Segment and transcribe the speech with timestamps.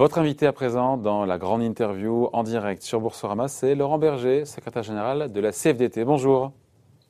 [0.00, 4.46] Votre invité à présent dans la grande interview en direct sur Boursorama, c'est Laurent Berger,
[4.46, 6.06] secrétaire général de la CFDT.
[6.06, 6.52] Bonjour.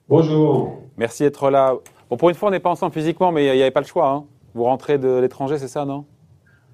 [0.08, 0.72] Bonjour.
[0.96, 1.76] Merci d'être là.
[2.10, 3.86] Bon, pour une fois, on n'est pas ensemble physiquement, mais il n'y avait pas le
[3.86, 4.10] choix.
[4.10, 4.24] Hein.
[4.54, 6.04] Vous rentrez de l'étranger, c'est ça, non?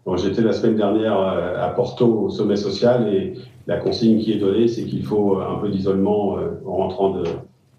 [0.06, 3.34] Bon, J'étais la semaine dernière euh, à Porto au sommet social et
[3.66, 7.24] la consigne qui est donnée, c'est qu'il faut un peu d'isolement euh, en rentrant de,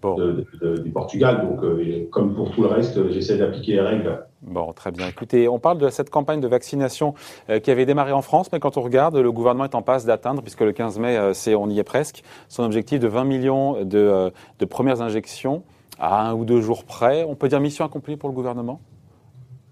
[0.02, 1.42] du Portugal.
[1.42, 4.24] Donc, euh, comme pour tout le reste, j'essaie d'appliquer les règles.
[4.42, 5.08] Bon, très bien.
[5.08, 7.14] Écoutez, on parle de cette campagne de vaccination
[7.50, 10.04] euh, qui avait démarré en France, mais quand on regarde, le gouvernement est en passe
[10.04, 13.24] d'atteindre, puisque le 15 mai, euh, c'est, on y est presque, son objectif de 20
[13.24, 15.62] millions de, de premières injections
[15.98, 17.24] à un ou deux jours près.
[17.24, 18.80] On peut dire mission accomplie pour le gouvernement?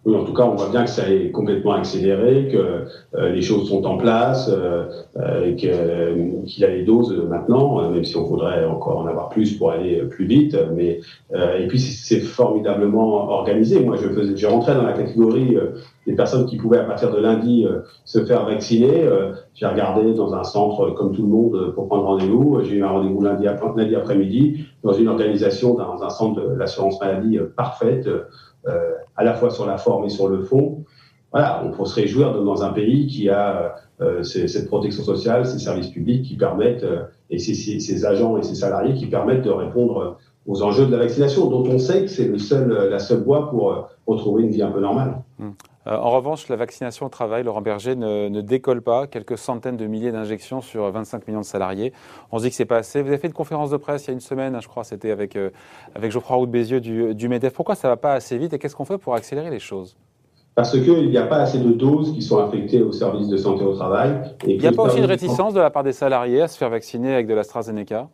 [0.07, 2.85] Oui, en tout cas, on voit bien que ça est complètement accéléré, que
[3.19, 4.85] euh, les choses sont en place, euh,
[5.17, 9.59] euh qu'il a les doses maintenant, euh, même si on voudrait encore en avoir plus
[9.59, 10.57] pour aller plus vite.
[10.77, 11.01] Mais
[11.35, 13.81] et puis c'est formidablement organisé.
[13.81, 15.57] Moi, je faisais, j'ai rentré dans la catégorie
[16.07, 17.67] des personnes qui pouvaient à partir de lundi
[18.05, 19.09] se faire vacciner.
[19.55, 22.61] j'ai regardé dans un centre comme tout le monde pour prendre rendez-vous.
[22.63, 27.01] J'ai eu un rendez-vous lundi, lundi après-midi dans une organisation dans un centre de l'assurance
[27.01, 28.09] maladie parfaite.
[28.69, 30.85] Euh, à la fois sur la forme et sur le fond.
[31.33, 35.59] Voilà, on peut se réjouir dans un pays qui a euh, cette protection sociale, ces
[35.59, 40.19] services publics qui permettent, euh, et ces, agents et ces salariés qui permettent de répondre
[40.47, 43.51] aux enjeux de la vaccination, dont on sait que c'est le seul, la seule voie
[43.51, 45.23] pour retrouver une vie un peu normale.
[45.41, 45.55] Hum.
[45.87, 49.07] en revanche, la vaccination au travail, Laurent Berger, ne, ne décolle pas.
[49.07, 51.93] Quelques centaines de milliers d'injections sur 25 millions de salariés.
[52.33, 53.03] On se dit que c'est pas assez.
[53.03, 54.85] Vous avez fait une conférence de presse il y a une semaine, hein, je crois,
[54.85, 55.39] c'était avec,
[55.95, 57.53] avec Geoffroy Roux Bézieux du, du MEDEF.
[57.53, 59.97] Pourquoi ça va pas assez vite et qu'est-ce qu'on fait pour accélérer les choses?
[60.57, 63.63] Parce qu'il n'y a pas assez de doses qui sont affectées au service de santé
[63.63, 64.23] au travail.
[64.47, 66.71] il n'y a pas aussi une réticence de la part des salariés à se faire
[66.71, 68.09] vacciner avec de l'AstraZeneca?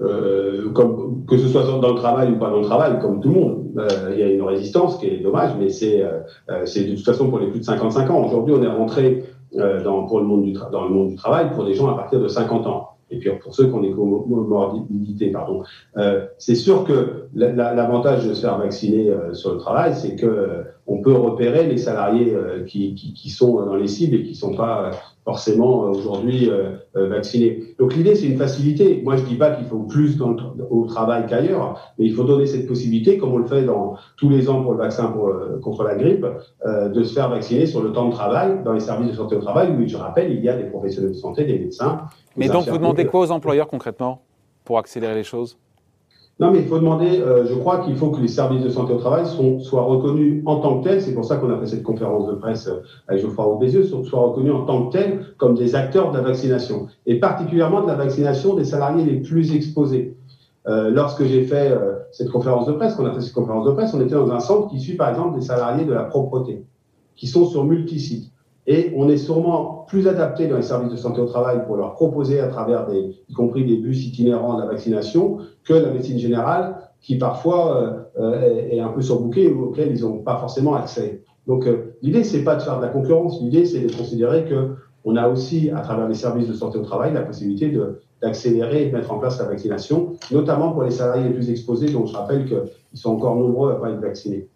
[0.00, 3.28] Euh, comme, que ce soit dans le travail ou pas dans le travail, comme tout
[3.28, 3.64] le monde.
[3.78, 7.04] Euh, il y a une résistance qui est dommage, mais c'est euh, c'est de toute
[7.04, 8.24] façon pour les plus de 55 ans.
[8.24, 11.64] Aujourd'hui, on est rentré dans, pour le monde du dans le monde du travail pour
[11.64, 12.97] des gens à partir de 50 ans.
[13.10, 15.62] Et puis pour ceux qui ont des pardon.
[16.38, 21.12] c'est sûr que l'avantage de se faire vacciner sur le travail, c'est que on peut
[21.12, 22.34] repérer les salariés
[22.66, 24.90] qui, qui, sont dans les cibles et qui sont pas
[25.28, 27.74] forcément euh, aujourd'hui euh, euh, vaccinés.
[27.78, 29.02] Donc l'idée, c'est une facilité.
[29.04, 30.34] Moi, je dis pas qu'il faut plus dans
[30.70, 34.30] au travail qu'ailleurs, mais il faut donner cette possibilité, comme on le fait dans tous
[34.30, 35.14] les ans pour le vaccin
[35.62, 36.26] contre la grippe,
[36.66, 39.40] de se faire vacciner sur le temps de travail dans les services de santé au
[39.40, 42.02] travail, où, je rappelle, il y a des professionnels de santé, des médecins.
[42.38, 44.22] Mais donc, vous demandez quoi aux employeurs concrètement
[44.64, 45.58] pour accélérer les choses?
[46.40, 48.92] Non, mais il faut demander, euh, je crois qu'il faut que les services de santé
[48.92, 51.66] au travail sont, soient reconnus en tant que tels, c'est pour ça qu'on a fait
[51.66, 55.34] cette conférence de presse euh, avec Geoffroy Roux Bézieux, soient reconnus en tant que tels
[55.36, 59.52] comme des acteurs de la vaccination, et particulièrement de la vaccination des salariés les plus
[59.52, 60.16] exposés.
[60.68, 63.72] Euh, lorsque j'ai fait euh, cette conférence de presse, qu'on a fait cette conférence de
[63.72, 66.62] presse, on était dans un centre qui suit par exemple des salariés de la propreté,
[67.16, 68.30] qui sont sur multisites.
[68.70, 71.94] Et on est sûrement plus adapté dans les services de santé au travail pour leur
[71.94, 76.18] proposer à travers des, y compris des bus itinérants de la vaccination, que la médecine
[76.18, 81.22] générale, qui parfois euh, est, un peu surbookée et auquel ils n'ont pas forcément accès.
[81.46, 84.74] Donc euh, l'idée c'est pas de faire de la concurrence, l'idée c'est de considérer que
[85.04, 87.72] on a aussi à travers les services de santé au travail la possibilité
[88.20, 91.90] d'accélérer et de mettre en place la vaccination, notamment pour les salariés les plus exposés,
[91.90, 94.48] dont je rappelle qu'ils sont encore nombreux à pas être vaccinés.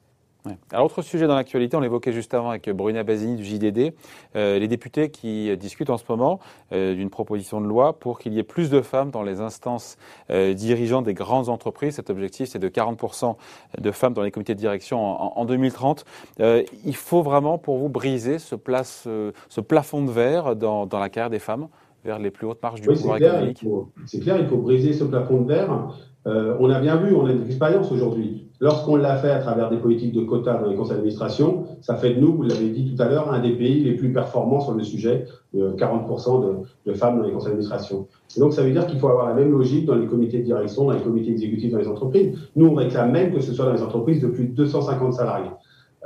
[0.72, 3.94] Alors, autre sujet dans l'actualité, on l'évoquait juste avant avec Bruna Basini du JDD,
[4.34, 6.40] euh, les députés qui discutent en ce moment
[6.72, 9.98] euh, d'une proposition de loi pour qu'il y ait plus de femmes dans les instances
[10.30, 11.94] euh, dirigeantes des grandes entreprises.
[11.94, 13.36] Cet objectif, c'est de 40%
[13.78, 16.04] de femmes dans les comités de direction en, 2030.
[16.40, 19.06] il faut vraiment, pour vous, briser ce, place,
[19.48, 21.68] ce plafond de verre dans, la carrière des femmes
[22.04, 23.64] vers les plus hautes marges du pouvoir économique?
[24.06, 25.88] C'est clair, il faut briser ce plafond de verre.
[26.24, 28.51] on a bien vu, on a une expérience aujourd'hui.
[28.62, 32.14] Lorsqu'on l'a fait à travers des politiques de quotas dans les conseils d'administration, ça fait
[32.14, 34.72] de nous, vous l'avez dit tout à l'heure, un des pays les plus performants sur
[34.74, 38.06] le sujet, 40% de, femmes dans les conseils d'administration.
[38.36, 40.44] Et donc ça veut dire qu'il faut avoir la même logique dans les comités de
[40.44, 42.38] direction, dans les comités exécutifs dans les entreprises.
[42.54, 45.50] Nous, on réclame même que ce soit dans les entreprises de plus de 250 salariés,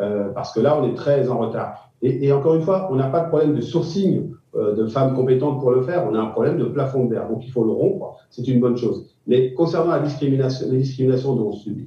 [0.01, 1.91] euh, parce que là, on est très en retard.
[2.01, 5.61] Et, encore une fois, on n'a pas de problème de sourcing euh, de femmes compétentes
[5.61, 7.29] pour le faire, on a un problème de plafond de verre.
[7.29, 9.07] Donc il faut le rompre, c'est une bonne chose.
[9.27, 11.37] Mais concernant la discrimination, les discriminations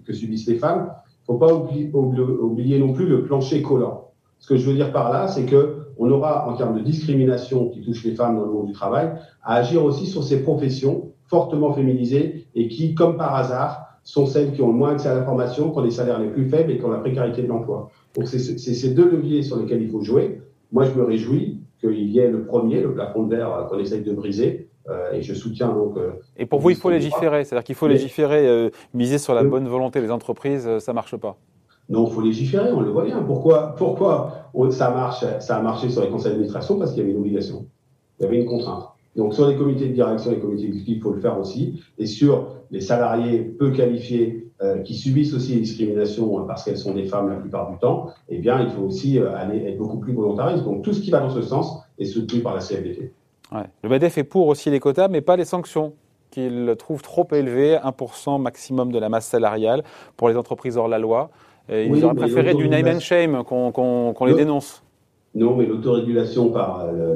[0.06, 4.12] que subissent les femmes, il ne faut pas oublier, non plus le plancher collant.
[4.40, 7.68] Ce que je veux dire par là, c'est que on aura, en termes de discrimination
[7.70, 9.12] qui touche les femmes dans le monde du travail,
[9.44, 14.54] à agir aussi sur ces professions fortement féminisées et qui, comme par hasard, sont celles
[14.54, 16.72] qui ont le moins accès à la formation, qui ont les salaires les plus faibles
[16.72, 17.92] et qui ont la précarité de l'emploi.
[18.16, 20.42] Donc c'est ces deux leviers sur lesquels il faut jouer.
[20.72, 24.02] Moi, je me réjouis qu'il y ait le premier, le plafond de verre qu'on essaye
[24.02, 25.98] de briser, euh, et je soutiens donc.
[25.98, 29.44] Euh, et pour vous, il faut légiférer, c'est-à-dire qu'il faut légiférer, euh, miser sur la
[29.44, 31.38] bonne volonté des entreprises, ça marche pas.
[31.90, 33.22] Non, il faut légiférer, on le voit bien.
[33.24, 36.78] Pourquoi, pourquoi ça, marche, ça a marché sur les conseils d'administration?
[36.78, 37.66] Parce qu'il y avait une obligation,
[38.20, 38.90] il y avait une contrainte.
[39.20, 41.84] Donc sur les comités de direction et les comités exécutifs, il faut le faire aussi.
[41.98, 46.94] Et sur les salariés peu qualifiés euh, qui subissent aussi les discriminations parce qu'elles sont
[46.94, 49.98] des femmes la plupart du temps, eh bien, il faut aussi euh, aller être beaucoup
[49.98, 50.64] plus volontariste.
[50.64, 53.12] Donc tout ce qui va dans ce sens est soutenu par la CFDT.
[53.52, 53.66] Ouais.
[53.84, 55.92] Le BADEF est pour aussi les quotas, mais pas les sanctions
[56.32, 59.84] qu'il trouve trop élevées, 1% maximum de la masse salariale
[60.16, 61.30] pour les entreprises hors la loi.
[61.68, 64.82] ils oui, auraient préféré du name and shame qu'on les dénonce.
[65.36, 67.16] Non, mais l'autorégulation par le,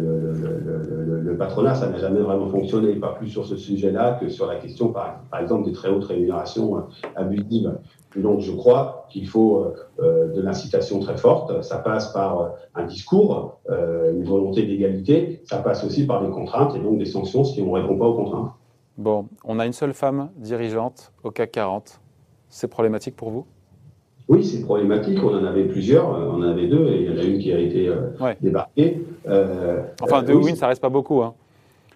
[1.21, 4.57] le, patronat, ça n'a jamais vraiment fonctionné, pas plus sur ce sujet-là que sur la
[4.57, 6.81] question, par, exemple, des très hautes rémunérations euh,
[7.15, 7.73] abusives.
[8.15, 11.61] Donc, je crois qu'il faut euh, de l'incitation très forte.
[11.63, 15.41] Ça passe par euh, un discours, euh, une volonté d'égalité.
[15.45, 18.05] Ça passe aussi par des contraintes et donc des sanctions si on ne répond pas
[18.05, 18.51] aux contraintes.
[18.97, 21.99] Bon, on a une seule femme dirigeante au CAC 40.
[22.49, 23.45] C'est problématique pour vous?
[24.29, 25.19] Oui, c'est problématique.
[25.23, 26.07] On en avait plusieurs.
[26.09, 29.05] On en avait deux et il y en a une qui a été euh, débarquée.
[29.27, 31.21] Euh, enfin, deux oui, ça reste pas beaucoup.
[31.21, 31.33] Hein.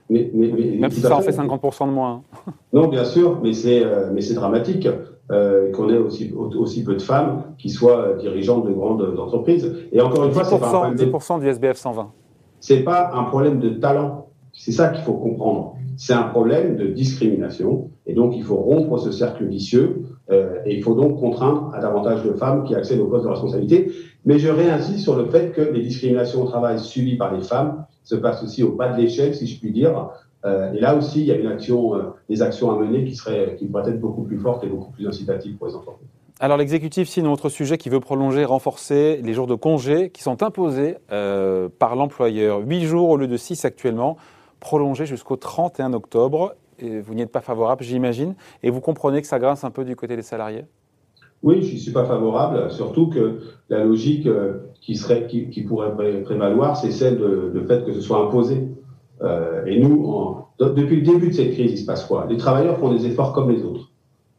[0.10, 2.22] Mais, mais, mais, Même si ça en fait 50% de moins.
[2.48, 2.52] Hein.
[2.74, 4.88] Non, bien sûr, mais c'est euh, mais c'est dramatique
[5.30, 9.74] qu'on ait aussi aussi peu de femmes qui soient dirigeantes de grandes entreprises.
[9.92, 12.12] Et encore une fois, c'est pas un 10% du SBF 120.
[12.60, 14.30] C'est pas un problème de talent.
[14.54, 15.76] C'est ça qu'il faut comprendre.
[15.98, 17.90] C'est un problème de discrimination.
[18.06, 21.80] Et donc, il faut rompre ce cercle vicieux euh, et il faut donc contraindre à
[21.80, 23.92] davantage de femmes qui accèdent aux postes de responsabilité.
[24.24, 27.86] Mais je réinsiste sur le fait que les discriminations au travail subies par les femmes
[28.04, 30.10] se passent aussi au bas de l'échelle, si je puis dire.
[30.46, 33.66] Euh, et là aussi, il y a euh, des actions à mener qui, seraient, qui
[33.66, 36.08] pourraient être beaucoup plus fortes et beaucoup plus incitatives pour les entreprises.
[36.40, 40.22] Alors l'exécutif signe un autre sujet qui veut prolonger, renforcer les jours de congé qui
[40.22, 42.60] sont imposés par l'employeur.
[42.60, 44.18] 8 jours au lieu de 6 actuellement,
[44.60, 49.40] prolongés jusqu'au 31 octobre vous n'y êtes pas favorable, j'imagine, et vous comprenez que ça
[49.40, 50.66] grince un peu du côté des salariés?
[51.44, 53.40] Oui, je ne suis pas favorable, surtout que
[53.70, 55.94] la logique euh, qui, serait, qui, pourrait
[56.24, 58.68] prévaloir, c'est celle de, de, fait que ce soit imposé.
[59.22, 62.26] Euh, et nous, depuis le début de cette crise, il se passe quoi?
[62.28, 63.92] Les travailleurs font des efforts comme les autres.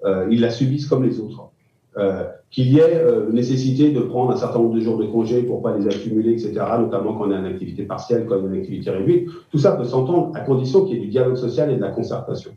[0.05, 1.51] Euh, ils la subissent comme les autres.
[1.99, 5.43] Euh, qu'il y ait euh, nécessité de prendre un certain nombre de jours de congé
[5.43, 8.57] pour pas les accumuler, etc., notamment quand on est en activité partielle, quand on est
[8.57, 9.29] en activité réduite.
[9.51, 11.91] Tout ça peut s'entendre à condition qu'il y ait du dialogue social et de la
[11.91, 12.53] concertation.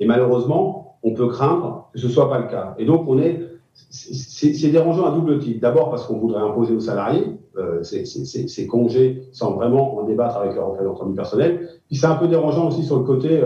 [0.00, 2.74] Et malheureusement, on peut craindre que ce soit pas le cas.
[2.76, 3.40] Et donc, on est,
[3.72, 5.60] c'est dérangeant à double titre.
[5.60, 7.24] D'abord parce qu'on voudrait imposer aux salariés
[7.56, 11.70] euh, ces, congés sans vraiment en débattre avec leur représentant du personnel.
[11.86, 13.40] Puis c'est un peu dérangeant aussi sur le côté,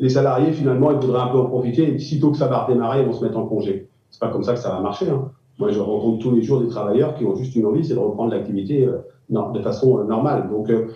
[0.00, 3.02] les salariés finalement, ils voudraient un peu en profiter et sitôt que ça va redémarrer,
[3.02, 3.90] ils vont se mettre en congé.
[4.10, 5.08] C'est pas comme ça que ça va marcher.
[5.08, 5.30] Hein.
[5.60, 7.98] Moi, je rencontre tous les jours des travailleurs qui ont juste une envie, c'est de
[7.98, 8.98] reprendre l'activité euh,
[9.28, 10.48] de façon euh, normale.
[10.50, 10.86] Donc euh,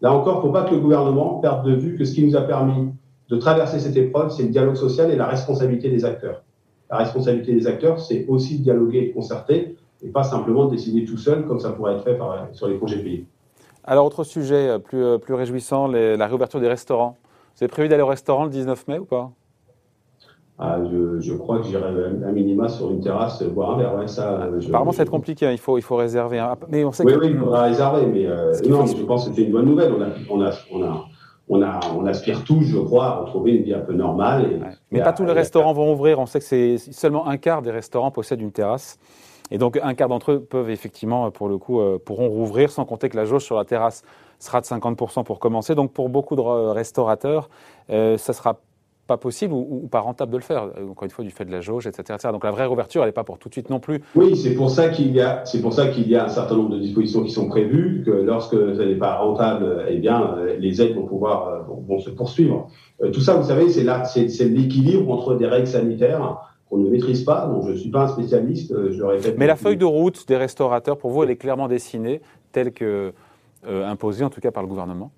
[0.00, 2.40] là encore, faut pas que le gouvernement perde de vue que ce qui nous a
[2.40, 2.90] permis
[3.28, 6.42] de traverser cette épreuve, c'est le dialogue social et la responsabilité des acteurs.
[6.90, 10.70] La responsabilité des acteurs, c'est aussi de dialoguer et de concerter, et pas simplement de
[10.70, 12.18] décider tout seul, comme ça pourrait être fait
[12.52, 13.26] sur les projets pays.
[13.84, 17.16] Alors, autre sujet plus, plus réjouissant, la réouverture des restaurants.
[17.56, 19.30] Vous avez prévu d'aller au restaurant le 19 mai ou pas?
[20.56, 23.96] Ah, je, je, crois que j'irai à minima sur une terrasse boire un verre.
[23.96, 25.46] Ouais, ça, je, Apparemment, ça va être compliqué.
[25.46, 25.52] Hein.
[25.52, 26.44] Il faut, il faut réserver.
[26.68, 27.18] Mais on sait oui, que...
[27.18, 28.06] oui, il faudra réserver.
[28.06, 29.92] Mais euh, non, je pense que c'était une bonne nouvelle.
[29.92, 31.04] On a, on a, on a,
[31.48, 34.44] on, a, on aspire tous, je crois, à retrouver une vie un peu normale.
[34.44, 34.60] Et,
[34.92, 36.20] Mais pas tous les restaurants vont ouvrir.
[36.20, 39.00] On sait que c'est seulement un quart des restaurants possèdent une terrasse.
[39.50, 42.84] Et donc, un quart d'entre eux peuvent effectivement, pour le coup, euh, pourront rouvrir, sans
[42.84, 44.04] compter que la jauge sur la terrasse
[44.38, 45.74] sera de 50% pour commencer.
[45.74, 47.50] Donc, pour beaucoup de restaurateurs,
[47.90, 48.60] euh, ça sera
[49.06, 50.70] pas possible ou, pas rentable de le faire.
[50.78, 52.28] Euh, encore une fois, du fait de la jauge, etc.
[52.32, 54.00] Donc la vraie réouverture, elle n'est pas pour tout de suite non plus.
[54.14, 56.56] Oui, c'est pour ça qu'il y a, c'est pour ça qu'il y a un certain
[56.56, 60.56] nombre de dispositions qui sont prévues, que lorsque ça n'est pas rentable, eh bien, euh,
[60.58, 62.68] les aides vont pouvoir euh, vont, se poursuivre.
[63.12, 66.88] tout ça, vous savez, c'est là, c'est, c'est l'équilibre entre des règles sanitaires qu'on ne
[66.88, 67.46] maîtrise pas.
[67.46, 69.36] Donc je ne suis pas un spécialiste, je le répète.
[69.38, 72.20] Mais la feuille de route des restaurateurs, pour vous, elle est clairement dessinée,
[72.52, 73.12] telle que
[73.66, 75.10] imposée en tout cas par le gouvernement.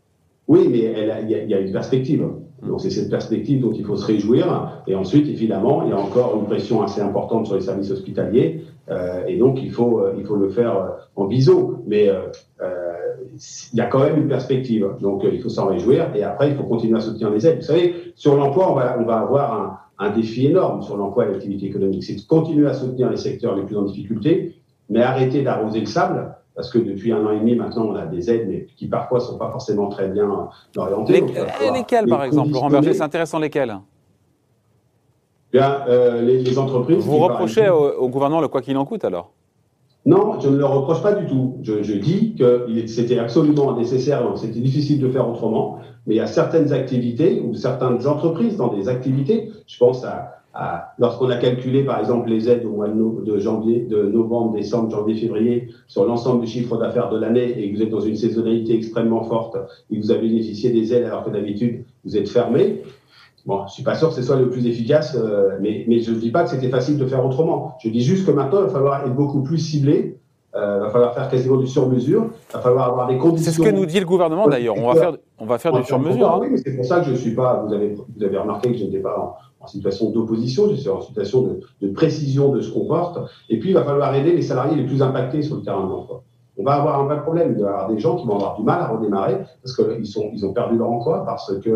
[0.48, 0.78] Oui, mais
[1.22, 2.24] il y, y, a une perspective.
[2.62, 4.82] Donc c'est cette perspective dont il faut se réjouir.
[4.86, 8.62] Et ensuite, évidemment, il y a encore une pression assez importante sur les services hospitaliers.
[8.88, 11.82] Euh, et donc il faut, euh, il faut le faire euh, en biseau.
[11.86, 12.20] Mais euh,
[12.62, 12.92] euh,
[13.72, 14.88] il y a quand même une perspective.
[15.00, 16.14] Donc il faut s'en réjouir.
[16.14, 17.56] Et après, il faut continuer à soutenir les aides.
[17.58, 19.52] Vous savez, sur l'emploi, on va, on va avoir
[19.98, 22.04] un, un défi énorme sur l'emploi et l'activité économique.
[22.04, 24.54] C'est de continuer à soutenir les secteurs les plus en difficulté,
[24.88, 28.06] mais arrêter d'arroser le sable parce que depuis un an et demi maintenant, on a
[28.06, 31.20] des aides, mais qui parfois sont pas forcément très bien orientées.
[31.20, 33.76] Les, lesquelles, par exemple, Laurent Berger, c'est intéressant lesquelles?
[35.52, 37.04] Bien, euh, les, entreprises.
[37.04, 39.32] Vous reprochez au, gouvernement le quoi qu'il en coûte alors?
[40.06, 41.58] Non, je ne le reproche pas du tout.
[41.62, 46.18] Je, je dis que c'était absolument nécessaire, donc c'était difficile de faire autrement, mais il
[46.18, 50.42] y a certaines activités ou certaines entreprises dans des activités, je pense à
[50.98, 55.16] lorsqu'on a calculé, par exemple, les aides au mois de, janvier, de novembre, décembre, janvier,
[55.16, 58.74] février, sur l'ensemble du chiffre d'affaires de l'année, et que vous êtes dans une saisonnalité
[58.74, 59.56] extrêmement forte,
[59.90, 62.82] et que vous avez bénéficié des aides alors que d'habitude, vous êtes fermé,
[63.46, 66.10] Bon, je suis pas sûr que ce soit le plus efficace, euh, mais, mais je
[66.10, 67.76] ne dis pas que c'était facile de faire autrement.
[67.80, 70.18] Je dis juste que maintenant, il va falloir être beaucoup plus ciblé.
[70.56, 72.30] Euh, il va falloir faire quasiment du sur-mesure.
[72.50, 73.52] Il va falloir avoir des conditions.
[73.52, 74.74] C'est ce que nous dit le gouvernement d'ailleurs.
[74.76, 76.28] On va faire, on va faire du sur-mesure.
[76.28, 76.38] Hein.
[76.40, 77.62] Oui, mais c'est pour ça que je suis pas.
[77.64, 80.64] Vous avez, vous avez remarqué que je n'étais pas en, situation d'opposition.
[80.64, 83.18] En situation de, de, précision de ce qu'on porte.
[83.50, 85.90] Et puis, il va falloir aider les salariés les plus impactés sur le terrain de
[85.90, 86.22] l'emploi
[86.58, 87.54] on va avoir un vrai problème.
[87.56, 90.06] Il va y avoir des gens qui vont avoir du mal à redémarrer parce qu'ils
[90.32, 91.72] ils ont perdu leur emploi, parce qu'il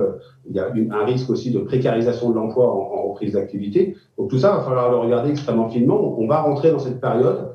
[0.50, 3.96] y a un risque aussi de précarisation de l'emploi en, reprise d'activité.
[4.16, 6.16] Donc tout ça, va falloir le regarder extrêmement finement.
[6.18, 7.54] On va rentrer dans cette période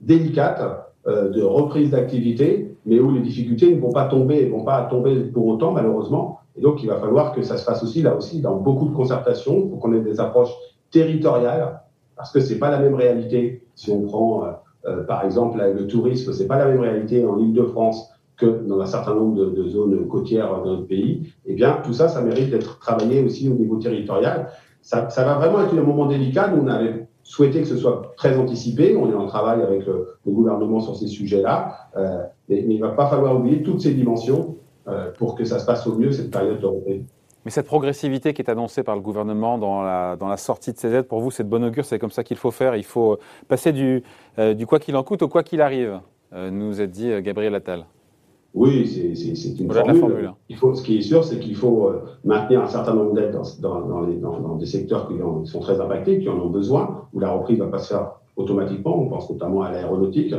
[0.00, 0.62] délicate
[1.08, 4.82] euh, de reprise d'activité, mais où les difficultés ne vont pas tomber, ne vont pas
[4.84, 6.39] tomber pour autant, malheureusement.
[6.56, 8.94] Et donc, il va falloir que ça se fasse aussi, là aussi, dans beaucoup de
[8.94, 10.54] concertations, pour qu'on ait des approches
[10.90, 11.80] territoriales,
[12.16, 14.44] parce que c'est pas la même réalité si on prend...
[14.44, 14.50] Euh,
[14.86, 18.86] euh, par exemple, le tourisme, c'est pas la même réalité en Île-de-France que dans un
[18.86, 21.34] certain nombre de, zones côtières de notre pays.
[21.44, 24.48] Eh bien, tout ça, ça mérite d'être travaillé aussi au niveau territorial.
[24.80, 26.48] Ça, va vraiment être un moment délicat.
[26.48, 28.96] Nous, on avait souhaité que ce soit très anticipé.
[28.96, 31.74] On est en travail avec le, gouvernement sur ces sujets-là.
[31.96, 34.56] Euh, mais, il ne va pas falloir oublier toutes ces dimensions
[35.18, 37.02] pour que ça se passe au mieux cette période de reprise.
[37.44, 40.78] Mais cette progressivité qui est annoncée par le gouvernement dans la, dans la sortie de
[40.78, 42.76] ces aides, pour vous, c'est de bonne augure, c'est comme ça qu'il faut faire.
[42.76, 43.18] Il faut
[43.48, 44.02] passer du,
[44.38, 46.00] euh, du quoi qu'il en coûte au quoi qu'il arrive,
[46.34, 47.86] euh, nous a dit euh, Gabriel Attal.
[48.52, 50.26] Oui, c'est une formule.
[50.26, 50.34] Hein.
[50.48, 51.92] Il faut, ce qui est sûr, c'est qu'il faut
[52.24, 53.30] maintenir un certain nombre d'aides
[53.60, 55.14] dans, dans, dans, dans, des secteurs qui,
[55.48, 58.14] sont très impactés, qui en ont besoin, où la reprise ne va pas se faire
[58.34, 59.00] automatiquement.
[59.00, 60.34] On pense notamment à l'aéronautique.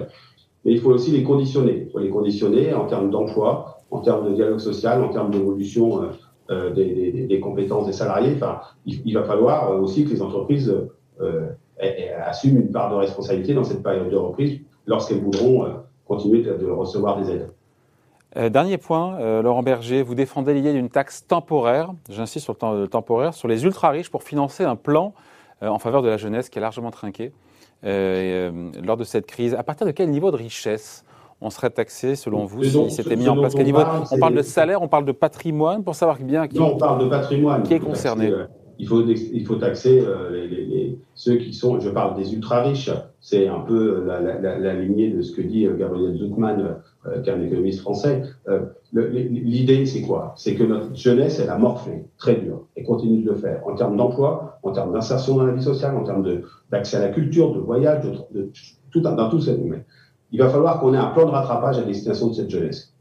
[0.65, 1.83] Mais il faut aussi les conditionner.
[1.85, 6.09] Il faut les conditionner en termes d'emploi, en termes de dialogue social, en termes d'évolution
[6.51, 8.35] euh, des, compétences des salariés.
[8.85, 10.75] Il, va falloir euh, aussi que les entreprises
[11.21, 11.47] euh,
[12.25, 15.65] assument une part de responsabilité dans cette période de reprise lorsqu'elles voudront
[16.05, 18.51] continuer de, recevoir des aides.
[18.51, 23.33] dernier point, Laurent Berger, vous défendez l'idée d'une taxe temporaire, j'insiste sur le, temps, temporaire,
[23.33, 25.13] sur les ultra-riches pour financer un plan
[25.61, 27.31] en faveur de la jeunesse qui est largement trinqué
[27.83, 29.53] lors de cette crise.
[29.55, 31.05] À partir de quel niveau de richesse
[31.41, 34.41] on serait taxé, selon vous, si c'était mis en place on, parle, on parle de
[34.43, 37.63] salaire, on parle de patrimoine, pour savoir bien qui, non, on parle de patrimoine.
[37.63, 38.29] qui est concerné.
[38.29, 38.45] Euh,
[38.77, 43.47] il, faut, il faut taxer euh, les, ceux qui sont, je parle des ultra-riches, c'est
[43.47, 46.77] un peu la, lignée de ce que dit euh, Gabriel Zuckman,
[47.23, 48.21] qui est un économiste français.
[48.93, 50.35] L'idée, c'est quoi?
[50.37, 53.73] C'est que notre jeunesse, elle a morflé, très dur, et continue de le faire, en
[53.73, 56.23] termes d'emploi, en termes d'insertion dans la vie sociale, en termes
[56.69, 58.51] d'accès à la culture, de voyage, de,
[58.91, 59.83] tout, dans tout ce domaine
[60.31, 62.93] il va falloir qu'on ait un plan de rattrapage à destination de cette jeunesse.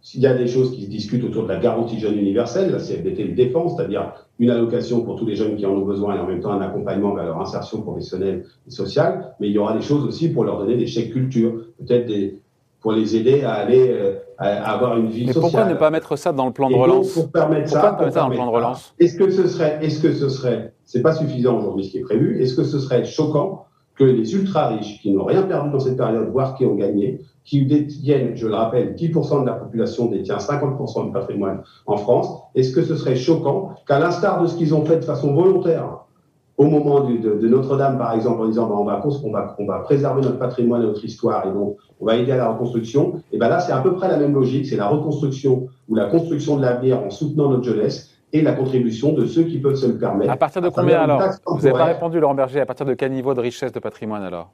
[0.00, 2.78] S'il y a des choses qui se discutent autour de la garantie jeune universelle, la
[2.78, 6.20] CFDT le défend, c'est-à-dire une allocation pour tous les jeunes qui en ont besoin et
[6.20, 9.76] en même temps un accompagnement vers leur insertion professionnelle et sociale, mais il y aura
[9.76, 12.40] des choses aussi pour leur donner des chèques culture, peut-être des,
[12.80, 15.50] pour les aider à aller euh, à avoir une vie mais sociale.
[15.50, 17.12] Pourquoi ne pas mettre ça dans le plan de relance?
[17.12, 18.94] Pour permettre ça, pas mettre ça dans le plan de relance?
[19.00, 22.02] Est-ce que ce serait, est-ce que ce serait, c'est pas suffisant aujourd'hui ce qui est
[22.02, 22.40] prévu.
[22.40, 23.66] Est-ce que ce serait choquant
[23.98, 27.20] que les ultra riches qui n'ont rien perdu dans cette période, voire qui ont gagné,
[27.44, 32.42] qui détiennent, je le rappelle, 10% de la population détient 50% du patrimoine en France,
[32.54, 36.04] est-ce que ce serait choquant qu'à l'instar de ce qu'ils ont fait de façon volontaire
[36.58, 39.78] au moment de, Notre-Dame, par exemple, en disant bah, on, va, on, va, on va
[39.78, 43.38] préserver notre patrimoine et notre histoire, et donc on va aider à la reconstruction, et
[43.38, 46.56] ben là c'est à peu près la même logique, c'est la reconstruction ou la construction
[46.56, 49.98] de l'avenir en soutenant notre jeunesse et la contribution de ceux qui peuvent se le
[49.98, 50.30] permettre.
[50.30, 52.60] À partir de combien alors Vous n'avez pas répondu, Laurent Berger.
[52.60, 54.50] À partir de quel niveau de richesse de patrimoine alors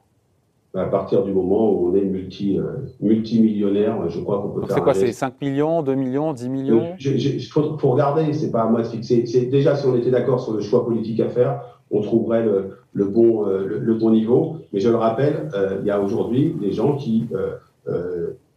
[0.75, 2.63] à partir du moment où on est multi, euh,
[2.99, 4.75] multimillionnaire, je crois qu'on peut faire.
[4.75, 8.63] C'est quoi C'est 5 millions, 2 millions, 10 millions Il faut, faut, regarder, c'est pas
[8.63, 9.25] à moi de fixer.
[9.25, 12.77] C'est, déjà, si on était d'accord sur le choix politique à faire, on trouverait le,
[12.93, 14.57] le bon, euh, le, bon niveau.
[14.73, 17.29] Mais je le rappelle, euh, il y a aujourd'hui des gens qui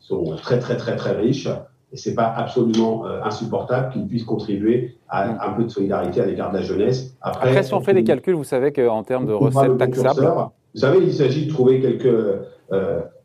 [0.00, 1.48] sont très, très, très, très riches.
[1.92, 5.38] Et c'est pas absolument insupportable qu'ils puissent contribuer à mm.
[5.40, 7.16] un peu de solidarité à l'égard de la jeunesse.
[7.22, 10.30] Après, si on fait des calculs, vous savez qu'en termes de recettes taxables,
[10.74, 12.14] vous savez, il s'agit de trouver quelques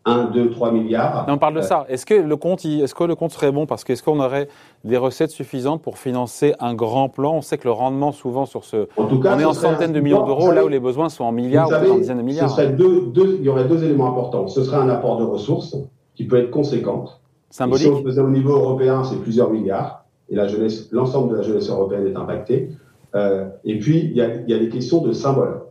[0.06, 1.26] 1, 2, 3 milliards.
[1.30, 1.86] on parle de ça.
[1.88, 3.66] Est-ce que le compte, est-ce que le compte serait bon?
[3.66, 4.50] Parce qu'est-ce qu'on aurait
[4.84, 7.36] des recettes suffisantes pour financer un grand plan?
[7.36, 9.94] On sait que le rendement souvent sur ce, en tout cas, on est en centaines
[9.94, 12.50] de millions d'euros, là où les besoins sont en milliards ou en dizaines de milliards.
[12.50, 14.48] Ce serait deux, deux, il y aurait deux éléments importants.
[14.48, 15.78] Ce serait un apport de ressources
[16.16, 17.06] qui peut être conséquent.
[17.54, 20.06] Si on faisait au niveau européen, c'est plusieurs milliards.
[20.30, 22.70] Et la jeunesse, l'ensemble de la jeunesse européenne est impacté.
[23.14, 25.62] Euh, et puis, il y a, il y a des questions de symboles.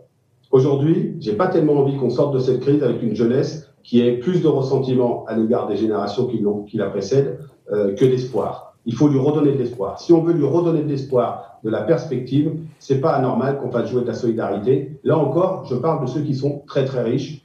[0.52, 4.18] Aujourd'hui, j'ai pas tellement envie qu'on sorte de cette crise avec une jeunesse qui ait
[4.18, 7.40] plus de ressentiment à l'égard des générations qui, qui la précèdent
[7.72, 8.76] euh, que d'espoir.
[8.86, 9.98] il faut lui redonner de l'espoir.
[9.98, 13.90] Si on veut lui redonner de l'espoir, de la perspective, c'est pas anormal qu'on fasse
[13.90, 15.00] jouer de la solidarité.
[15.02, 17.42] Là encore, je parle de ceux qui sont très très riches.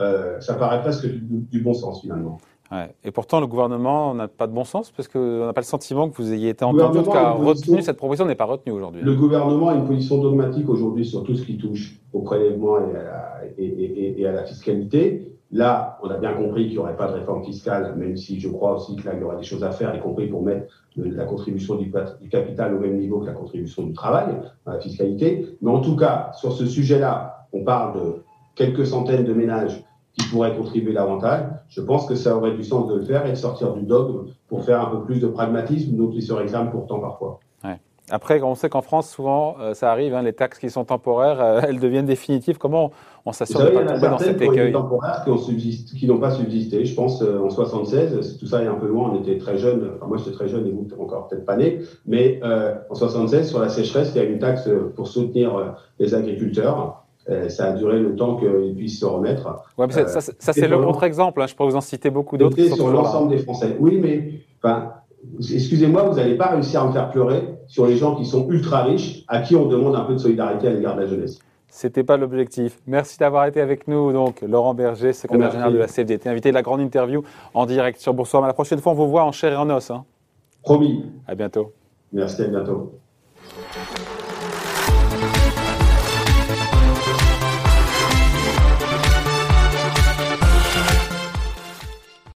[0.00, 2.38] Euh, ça paraît presque du, bon sens finalement.
[3.04, 6.08] Et pourtant, le gouvernement n'a pas de bon sens parce qu'on n'a pas le sentiment
[6.08, 6.98] que vous ayez été entendu.
[6.98, 9.02] En tout cas, retenu, cette proposition n'est pas retenue aujourd'hui.
[9.02, 12.78] Le gouvernement a une position dogmatique aujourd'hui sur tout ce qui touche au prélèvement
[13.58, 15.28] et à la fiscalité.
[15.54, 18.48] Là, on a bien compris qu'il n'y aurait pas de réforme fiscale, même si je
[18.48, 21.74] crois aussi qu'il y aura des choses à faire, y compris pour mettre la contribution
[21.74, 21.92] du,
[22.30, 25.46] capital au même niveau que la contribution du travail à la fiscalité.
[25.60, 28.24] Mais en tout cas, sur ce sujet-là, on parle de
[28.54, 29.84] quelques centaines de ménages
[30.18, 31.46] qui pourraient contribuer davantage.
[31.68, 34.26] Je pense que ça aurait du sens de le faire et de sortir du dogme
[34.48, 37.40] pour faire un peu plus de pragmatisme, dont il se réclame pourtant parfois.
[38.10, 41.40] Après, on sait qu'en France, souvent, euh, ça arrive, hein, les taxes qui sont temporaires,
[41.40, 42.58] euh, elles deviennent définitives.
[42.58, 42.90] Comment
[43.24, 46.84] on s'assure de ne pas tomber dans cet écueil temporaires qui n'ont pas subsisté.
[46.84, 49.92] Je pense euh, en 76, tout ça est un peu loin, on était très jeunes.
[49.96, 51.80] Enfin, moi, j'étais très jeune et vous, encore peut-être pas né.
[52.04, 52.40] Mais
[52.90, 57.01] en 76, sur la sécheresse, il y a une taxe pour soutenir les agriculteurs.
[57.48, 59.46] Ça a duré le temps qu'ils puissent se remettre.
[59.78, 61.40] Ouais, mais ça, c'est le contre-exemple.
[61.42, 61.46] Hein.
[61.46, 62.60] Je pourrais vous en citer beaucoup d'autres.
[62.60, 63.76] Sur l'ensemble des Français.
[63.78, 64.92] Oui, mais enfin,
[65.38, 68.82] excusez-moi, vous n'allez pas réussir à me faire pleurer sur les gens qui sont ultra
[68.82, 71.38] riches, à qui on demande un peu de solidarité à l'égard de la jeunesse.
[71.68, 72.78] C'était pas l'objectif.
[72.86, 74.12] Merci d'avoir été avec nous.
[74.12, 77.22] Donc, Laurent Berger, secrétaire général de la CFDT, invité de la grande interview
[77.54, 78.46] en direct sur Boursorama.
[78.46, 79.90] La prochaine fois, on vous voit en chair et en os.
[79.90, 80.04] Hein.
[80.62, 81.06] Promis.
[81.26, 81.72] À bientôt.
[82.12, 82.92] Merci, à bientôt.